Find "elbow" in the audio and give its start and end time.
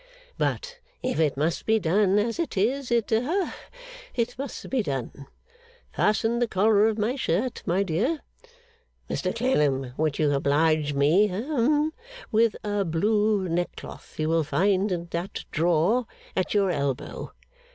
16.71-17.33